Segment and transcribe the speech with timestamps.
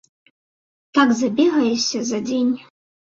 [0.97, 2.55] Так забегаешся за дзень.